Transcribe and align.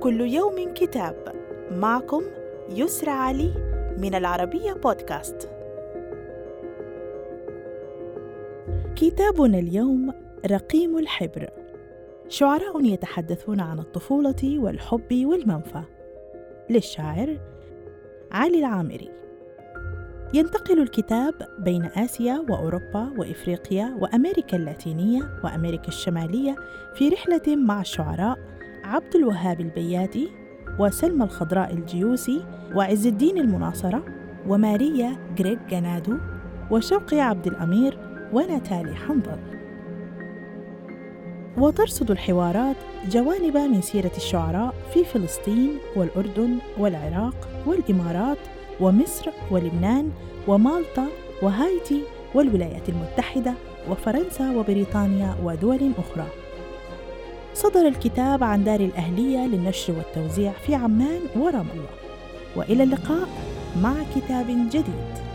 كل 0.00 0.20
يوم 0.20 0.74
كتاب. 0.74 1.32
معكم 1.70 2.22
يسرى 2.70 3.10
علي 3.10 3.52
من 3.98 4.14
العربية 4.14 4.72
بودكاست. 4.72 5.50
كتابنا 8.96 9.58
اليوم 9.58 10.12
رقيم 10.50 10.98
الحبر. 10.98 11.50
شعراء 12.28 12.84
يتحدثون 12.84 13.60
عن 13.60 13.78
الطفولة 13.78 14.58
والحب 14.58 15.24
والمنفى. 15.24 15.82
للشاعر 16.70 17.38
علي 18.32 18.58
العامري. 18.58 19.10
ينتقل 20.34 20.80
الكتاب 20.80 21.34
بين 21.58 21.84
آسيا 21.84 22.44
وأوروبا 22.48 23.12
وإفريقيا 23.18 23.96
وأمريكا 24.00 24.56
اللاتينية 24.56 25.22
وأمريكا 25.44 25.88
الشمالية 25.88 26.56
في 26.94 27.08
رحلة 27.08 27.56
مع 27.56 27.80
الشعراء 27.80 28.38
عبد 28.88 29.16
الوهاب 29.16 29.60
البياتي 29.60 30.28
وسلمى 30.78 31.24
الخضراء 31.24 31.72
الجيوسي 31.72 32.44
وعز 32.74 33.06
الدين 33.06 33.38
المناصرة 33.38 34.04
وماريا 34.46 35.16
غريغ 35.38 35.58
جنادو 35.70 36.16
وشوقي 36.70 37.20
عبد 37.20 37.46
الأمير 37.46 37.98
ونتالي 38.32 38.94
حنظل 38.94 39.38
وترصد 41.58 42.10
الحوارات 42.10 42.76
جوانب 43.08 43.56
من 43.56 43.80
سيرة 43.82 44.12
الشعراء 44.16 44.74
في 44.94 45.04
فلسطين 45.04 45.70
والأردن 45.96 46.58
والعراق 46.78 47.48
والإمارات 47.66 48.38
ومصر 48.80 49.30
ولبنان 49.50 50.10
ومالطا 50.48 51.06
وهايتي 51.42 52.02
والولايات 52.34 52.88
المتحدة 52.88 53.54
وفرنسا 53.90 54.50
وبريطانيا 54.50 55.36
ودول 55.44 55.92
أخرى. 55.98 56.26
صدر 57.58 57.88
الكتاب 57.88 58.44
عن 58.44 58.64
دار 58.64 58.80
الأهلية 58.80 59.38
للنشر 59.38 59.92
والتوزيع 59.92 60.52
في 60.52 60.74
عمان 60.74 61.20
ورام 61.36 61.66
الله. 61.74 61.88
وإلى 62.56 62.82
اللقاء 62.82 63.28
مع 63.82 63.94
كتاب 64.16 64.46
جديد. 64.46 65.27